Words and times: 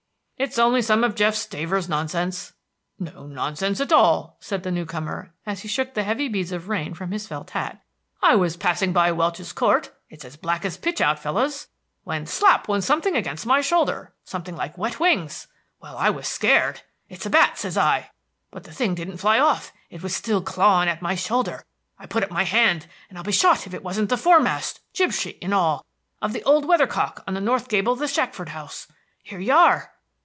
"It's 0.43 0.57
only 0.57 0.81
some 0.81 1.03
of 1.03 1.13
Jeff 1.13 1.35
Stavers's 1.35 1.87
nonsense." 1.87 2.53
"No 2.97 3.27
nonsense 3.27 3.79
at 3.79 3.91
all," 3.91 4.37
said 4.39 4.63
the 4.63 4.71
new 4.71 4.87
comer, 4.87 5.35
as 5.45 5.59
he 5.59 5.67
shook 5.67 5.93
the 5.93 6.01
heavy 6.01 6.27
beads 6.27 6.51
of 6.51 6.67
rain 6.67 6.95
from 6.95 7.11
his 7.11 7.27
felt 7.27 7.51
hat. 7.51 7.83
"I 8.23 8.33
was 8.35 8.57
passing 8.57 8.91
by 8.91 9.11
Welch's 9.11 9.53
Court 9.53 9.91
it's 10.09 10.25
as 10.25 10.37
black 10.37 10.65
as 10.65 10.77
pitch 10.77 10.99
out, 10.99 11.19
fellows 11.19 11.67
when 12.05 12.25
slap 12.25 12.67
went 12.67 12.83
something 12.83 13.15
against 13.15 13.45
my 13.45 13.61
shoulder; 13.61 14.15
something 14.23 14.55
like 14.55 14.79
wet 14.79 14.99
wings. 14.99 15.45
Well, 15.79 15.95
I 15.95 16.09
was 16.09 16.27
scared. 16.27 16.81
It's 17.07 17.27
a 17.27 17.29
bat, 17.29 17.59
says 17.59 17.77
I. 17.77 18.09
But 18.49 18.63
the 18.63 18.73
thing 18.73 18.95
didn't 18.95 19.17
fly 19.17 19.37
off; 19.37 19.71
it 19.91 20.01
was 20.01 20.15
still 20.15 20.41
clawing 20.41 20.89
at 20.89 21.03
my 21.03 21.13
shoulder. 21.13 21.65
I 21.99 22.07
put 22.07 22.23
up 22.23 22.31
my 22.31 22.45
hand, 22.45 22.87
and 23.09 23.19
I'll 23.19 23.23
be 23.23 23.31
shot 23.31 23.67
if 23.67 23.75
it 23.75 23.83
wasn't 23.83 24.09
the 24.09 24.17
foremast, 24.17 24.79
jib 24.91 25.11
sheet 25.11 25.37
and 25.43 25.53
all, 25.53 25.85
of 26.19 26.33
the 26.33 26.43
old 26.45 26.65
weather 26.65 26.87
cock 26.87 27.23
on 27.27 27.35
the 27.35 27.41
north 27.41 27.67
gable 27.67 27.93
of 27.93 27.99
the 27.99 28.07
Shackford 28.07 28.49
house! 28.49 28.87
Here 29.21 29.37
you 29.39 29.53
are!" 29.53 29.91